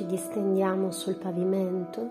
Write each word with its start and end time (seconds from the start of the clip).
ci 0.00 0.06
distendiamo 0.06 0.90
sul 0.92 1.16
pavimento, 1.16 2.08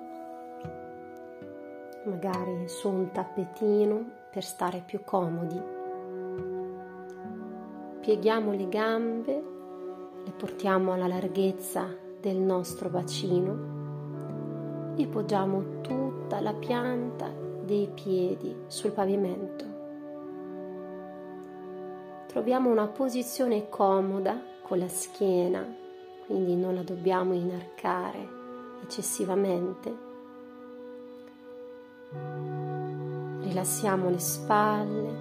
magari 2.03 2.67
su 2.67 2.87
un 2.87 3.09
tappetino 3.09 4.05
per 4.29 4.43
stare 4.43 4.83
più 4.85 5.03
comodi. 5.03 5.59
Pieghiamo 7.99 8.51
le 8.51 8.69
gambe, 8.69 9.43
le 10.23 10.31
portiamo 10.37 10.93
alla 10.93 11.07
larghezza 11.07 11.87
del 12.21 12.37
nostro 12.37 12.89
bacino 12.89 14.93
e 14.95 15.07
poggiamo 15.07 15.81
tutta 15.81 16.41
la 16.41 16.53
pianta 16.53 17.27
dei 17.63 17.89
piedi 17.91 18.55
sul 18.67 18.91
pavimento. 18.91 19.65
Troviamo 22.27 22.69
una 22.69 22.87
posizione 22.87 23.67
comoda 23.67 24.39
con 24.61 24.77
la 24.77 24.87
schiena, 24.87 25.87
quindi 26.29 26.55
non 26.55 26.75
la 26.75 26.83
dobbiamo 26.83 27.33
inarcare 27.33 28.37
eccessivamente. 28.83 29.97
Rilassiamo 33.41 34.11
le 34.11 34.19
spalle, 34.19 35.17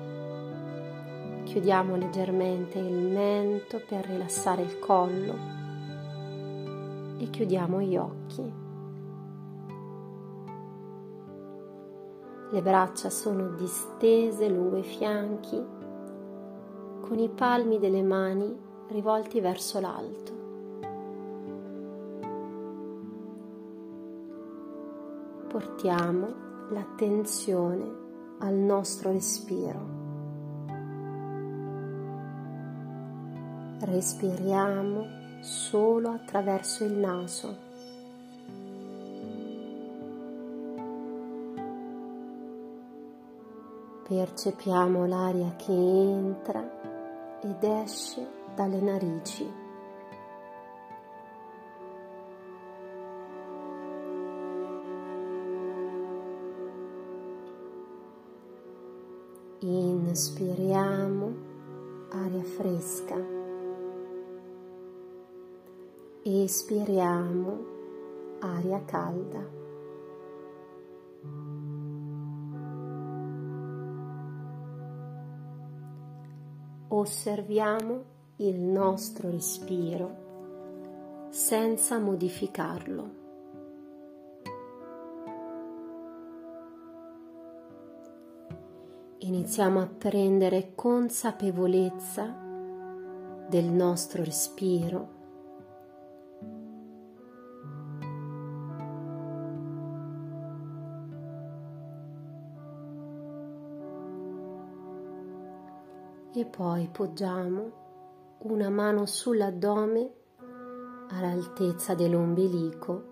chiudiamo 1.44 1.96
leggermente 1.96 2.78
il 2.78 2.92
mento 2.92 3.80
per 3.88 4.04
rilassare 4.04 4.60
il 4.60 4.78
collo 4.78 5.34
e 7.16 7.30
chiudiamo 7.30 7.80
gli 7.80 7.96
occhi. 7.96 8.52
Le 12.50 12.60
braccia 12.60 13.08
sono 13.08 13.48
distese 13.54 14.46
lungo 14.46 14.76
i 14.76 14.84
fianchi 14.84 15.56
con 17.00 17.18
i 17.18 17.30
palmi 17.30 17.78
delle 17.78 18.02
mani 18.02 18.54
rivolti 18.88 19.40
verso 19.40 19.80
l'alto. 19.80 20.37
Portiamo 25.58 26.68
l'attenzione 26.70 27.90
al 28.38 28.54
nostro 28.54 29.10
respiro. 29.10 29.80
Respiriamo 33.80 35.40
solo 35.40 36.10
attraverso 36.10 36.84
il 36.84 36.92
naso. 36.92 37.56
Percepiamo 44.06 45.06
l'aria 45.06 45.56
che 45.56 45.72
entra 45.72 47.40
ed 47.42 47.64
esce 47.64 48.24
dalle 48.54 48.80
narici. 48.80 49.67
Inspiriamo 60.08 61.34
aria 62.08 62.42
fresca. 62.42 63.14
Espiriamo 66.22 67.66
aria 68.40 68.82
calda. 68.86 69.56
osserviamo 76.90 78.04
il 78.36 78.56
nostro 78.56 79.30
respiro 79.30 81.28
senza 81.28 81.98
modificarlo. 81.98 83.17
Iniziamo 89.28 89.80
a 89.80 89.86
prendere 89.86 90.72
consapevolezza 90.74 92.34
del 93.46 93.66
nostro 93.66 94.24
respiro 94.24 95.08
e 106.32 106.44
poi 106.46 106.88
poggiamo 106.90 107.72
una 108.44 108.70
mano 108.70 109.04
sull'addome 109.04 110.10
all'altezza 111.10 111.94
dell'ombelico 111.94 113.04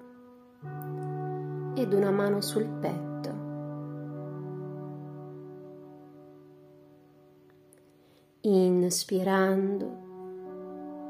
ed 1.74 1.92
una 1.92 2.10
mano 2.10 2.40
sul 2.40 2.64
petto. 2.64 3.15
Inspirando, 8.48 10.04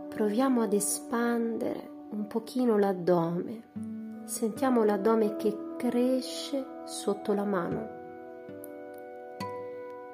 proviamo 0.09 0.63
ad 0.63 0.73
espandere 0.73 1.91
un 2.13 2.27
pochino 2.29 2.79
l'addome. 2.79 4.25
Sentiamo 4.25 4.85
l'addome 4.85 5.37
che 5.37 5.55
cresce 5.77 6.65
sotto 6.85 7.35
la 7.35 7.45
mano. 7.45 7.89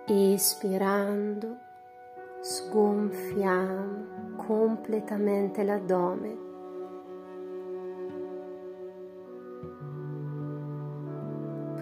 Espirando, 0.08 1.58
sgonfiamo 2.40 4.34
completamente 4.34 5.62
l'addome. 5.62 6.38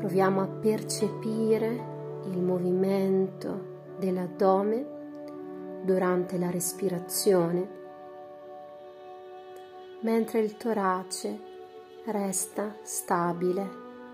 Proviamo 0.00 0.42
a 0.42 0.46
percepire 0.48 2.20
il 2.26 2.42
movimento 2.42 3.94
dell'addome 3.98 4.98
durante 5.82 6.38
la 6.38 6.50
respirazione, 6.50 7.78
mentre 10.00 10.41
il 10.41 10.56
torace 10.56 11.38
resta 12.06 12.76
stabile, 12.82 13.68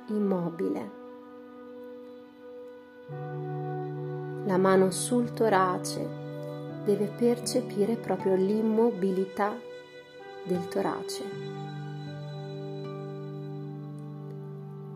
immobile. 0.09 0.91
La 4.45 4.57
mano 4.57 4.91
sul 4.91 5.33
torace 5.33 6.09
deve 6.85 7.07
percepire 7.07 7.97
proprio 7.97 8.35
l'immobilità 8.35 9.57
del 10.45 10.69
torace. 10.69 11.25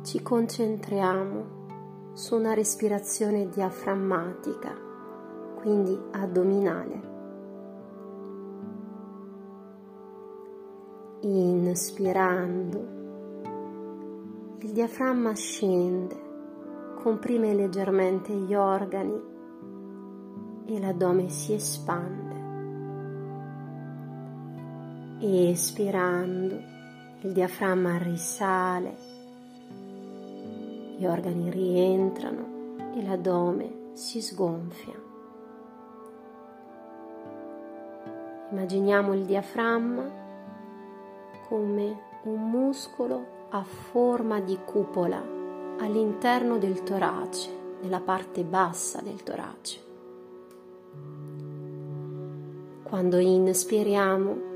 Ci 0.03 0.23
concentriamo 0.23 1.59
su 2.15 2.37
una 2.37 2.55
respirazione 2.55 3.49
diaframmatica, 3.49 4.90
quindi 5.61 5.99
addominale. 6.13 7.09
Inspirando, 11.21 12.99
il 14.61 14.73
diaframma 14.73 15.35
scende, 15.35 16.29
comprime 17.03 17.53
leggermente 17.55 18.33
gli 18.33 18.55
organi 18.55 19.21
e 20.67 20.81
l'addome 20.81 21.29
si 21.29 21.53
espande. 21.53 22.39
Espirando, 25.21 26.59
il 27.21 27.33
diaframma 27.33 27.99
risale, 27.99 28.97
gli 30.97 31.05
organi 31.05 31.51
rientrano 31.51 32.93
e 32.95 33.03
l'addome 33.03 33.91
si 33.93 34.23
sgonfia. 34.23 35.10
Immaginiamo 38.51 39.15
il 39.15 39.25
diaframma 39.25 40.11
come 41.49 42.01
un 42.25 42.51
muscolo 42.51 43.47
a 43.51 43.63
forma 43.63 44.41
di 44.41 44.59
cupola 44.65 45.23
all'interno 45.79 46.59
del 46.59 46.83
torace, 46.83 47.49
nella 47.81 48.01
parte 48.01 48.43
bassa 48.43 49.01
del 49.03 49.23
torace. 49.23 49.89
Quando 52.83 53.19
inspiriamo, 53.19 54.49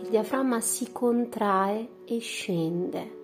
il 0.00 0.08
diaframma 0.08 0.60
si 0.60 0.92
contrae 0.92 1.88
e 2.04 2.18
scende, 2.20 3.18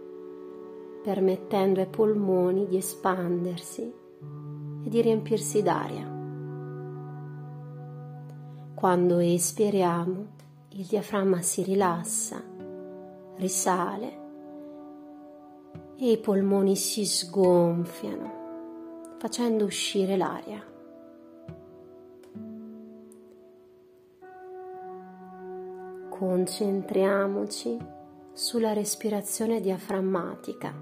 permettendo 1.04 1.80
ai 1.80 1.86
polmoni 1.86 2.66
di 2.66 2.76
espandersi 2.76 3.82
e 3.82 4.88
di 4.88 5.00
riempirsi 5.00 5.62
d'aria. 5.62 6.15
Quando 8.76 9.20
espiriamo, 9.20 10.26
il 10.72 10.84
diaframma 10.84 11.40
si 11.40 11.62
rilassa, 11.62 12.42
risale 13.36 14.18
e 15.96 16.10
i 16.10 16.18
polmoni 16.18 16.76
si 16.76 17.06
sgonfiano, 17.06 19.14
facendo 19.16 19.64
uscire 19.64 20.18
l'aria. 20.18 20.62
Concentriamoci 26.10 27.78
sulla 28.34 28.74
respirazione 28.74 29.62
diaframmatica. 29.62 30.74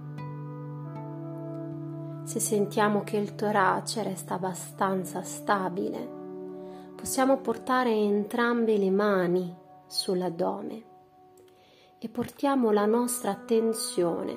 Se 2.24 2.40
sentiamo 2.40 3.04
che 3.04 3.18
il 3.18 3.36
torace 3.36 4.02
resta 4.02 4.34
abbastanza 4.34 5.22
stabile, 5.22 6.13
possiamo 7.04 7.36
portare 7.36 7.90
entrambe 7.90 8.78
le 8.78 8.90
mani 8.90 9.54
sull'addome 9.86 10.84
e 11.98 12.08
portiamo 12.08 12.70
la 12.70 12.86
nostra 12.86 13.30
attenzione 13.30 14.34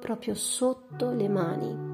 proprio 0.00 0.34
sotto 0.34 1.12
le 1.12 1.28
mani. 1.30 1.92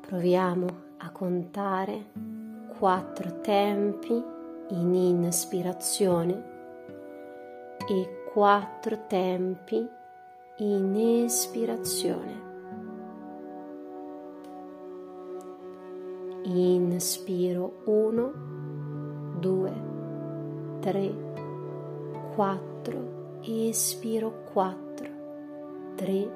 Proviamo 0.00 0.66
a 0.96 1.10
contare 1.12 2.10
quattro 2.76 3.40
tempi 3.40 4.20
in 4.70 4.94
inspirazione 4.96 6.54
e 7.88 8.15
quattro 8.36 9.06
tempi 9.06 9.88
in 10.56 10.94
espirazione. 11.24 12.44
Inspiro 16.42 17.80
1, 17.86 18.32
2, 19.40 19.72
3, 20.80 21.14
4, 22.34 23.40
espiro 23.40 24.42
4, 24.52 25.08
3, 25.94 26.30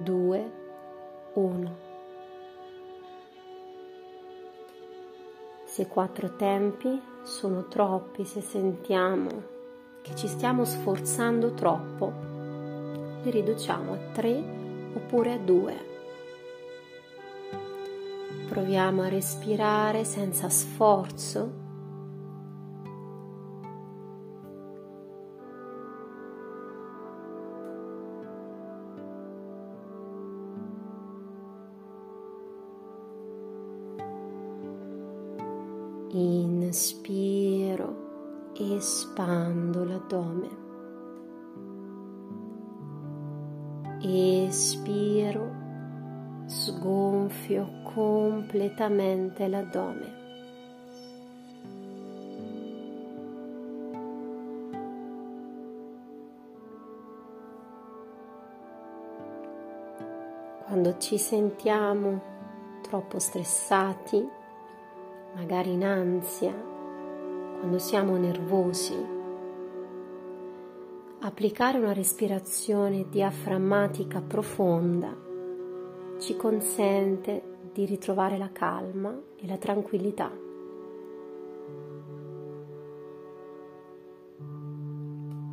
2, 0.00 0.52
1. 1.32 1.76
Se 5.64 5.88
quattro 5.88 6.36
tempi 6.36 7.00
sono 7.22 7.68
troppi, 7.68 8.26
se 8.26 8.42
sentiamo 8.42 9.53
che 10.04 10.14
ci 10.14 10.28
stiamo 10.28 10.66
sforzando 10.66 11.54
troppo, 11.54 12.12
li 13.22 13.30
riduciamo 13.30 13.94
a 13.94 13.98
tre 14.12 14.44
oppure 14.92 15.32
a 15.32 15.38
due. 15.38 15.92
Proviamo 18.46 19.00
a 19.00 19.08
respirare 19.08 20.04
senza 20.04 20.50
sforzo 20.50 21.62
Inspiro, 36.16 38.03
espando 38.56 39.84
l'addome. 39.84 40.62
Espiro, 44.00 45.50
sgonfio 46.46 47.80
completamente 47.82 49.48
l'addome. 49.48 50.22
Quando 60.66 60.98
ci 60.98 61.18
sentiamo 61.18 62.32
troppo 62.82 63.18
stressati, 63.18 64.26
magari 65.34 65.72
in 65.72 65.84
ansia, 65.84 66.73
quando 67.64 67.80
siamo 67.80 68.14
nervosi, 68.18 68.94
applicare 71.20 71.78
una 71.78 71.94
respirazione 71.94 73.08
diaframmatica 73.08 74.20
profonda 74.20 75.16
ci 76.18 76.36
consente 76.36 77.70
di 77.72 77.86
ritrovare 77.86 78.36
la 78.36 78.52
calma 78.52 79.18
e 79.40 79.46
la 79.46 79.56
tranquillità. 79.56 80.30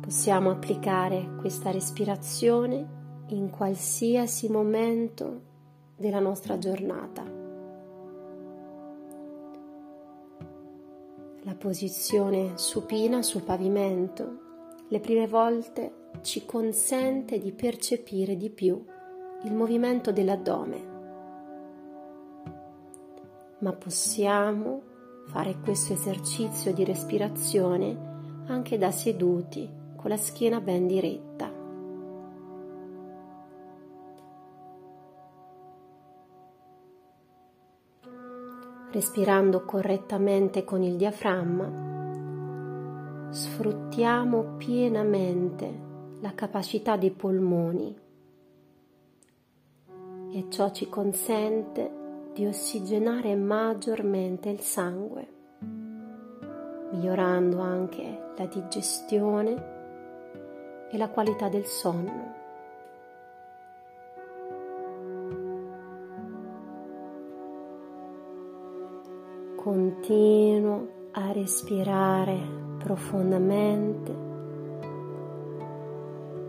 Possiamo 0.02 0.50
applicare 0.50 1.36
questa 1.40 1.70
respirazione 1.70 3.24
in 3.28 3.48
qualsiasi 3.48 4.50
momento 4.50 5.40
della 5.96 6.20
nostra 6.20 6.58
giornata. 6.58 7.41
La 11.44 11.56
posizione 11.56 12.52
supina 12.54 13.20
sul 13.20 13.42
pavimento 13.42 14.84
le 14.86 15.00
prime 15.00 15.26
volte 15.26 16.10
ci 16.20 16.46
consente 16.46 17.40
di 17.40 17.50
percepire 17.50 18.36
di 18.36 18.48
più 18.48 18.80
il 19.42 19.52
movimento 19.52 20.12
dell'addome, 20.12 20.86
ma 23.58 23.72
possiamo 23.72 24.82
fare 25.26 25.56
questo 25.60 25.94
esercizio 25.94 26.72
di 26.72 26.84
respirazione 26.84 28.44
anche 28.46 28.78
da 28.78 28.92
seduti 28.92 29.68
con 29.96 30.10
la 30.10 30.16
schiena 30.16 30.60
ben 30.60 30.86
diretta. 30.86 31.41
Respirando 38.92 39.64
correttamente 39.64 40.64
con 40.64 40.82
il 40.82 40.96
diaframma, 40.96 43.30
sfruttiamo 43.30 44.56
pienamente 44.58 45.80
la 46.20 46.34
capacità 46.34 46.98
dei 46.98 47.10
polmoni 47.10 47.98
e 50.34 50.46
ciò 50.50 50.70
ci 50.70 50.90
consente 50.90 52.00
di 52.34 52.46
ossigenare 52.46 53.34
maggiormente 53.34 54.50
il 54.50 54.60
sangue, 54.60 55.26
migliorando 56.90 57.60
anche 57.60 58.32
la 58.36 58.44
digestione 58.44 59.70
e 60.90 60.98
la 60.98 61.08
qualità 61.08 61.48
del 61.48 61.64
sonno. 61.64 62.41
Continuo 69.62 70.88
a 71.12 71.30
respirare 71.30 72.36
profondamente, 72.78 74.12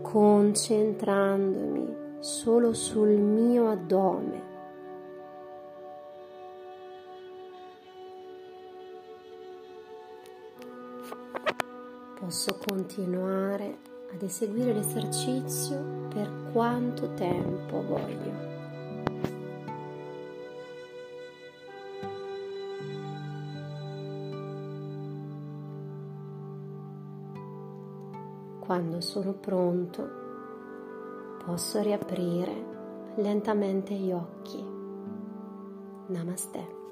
concentrandomi 0.02 1.94
solo 2.18 2.72
sul 2.72 3.10
mio 3.10 3.70
addome. 3.70 4.42
Posso 12.18 12.58
continuare 12.66 13.78
ad 14.12 14.22
eseguire 14.22 14.72
l'esercizio 14.72 16.08
per 16.08 16.50
quanto 16.52 17.14
tempo 17.14 17.80
voglio. 17.80 18.53
Quando 28.64 29.02
sono 29.02 29.34
pronto, 29.34 30.08
posso 31.44 31.82
riaprire 31.82 33.12
lentamente 33.16 33.92
gli 33.92 34.10
occhi. 34.10 34.64
Namaste. 36.06 36.83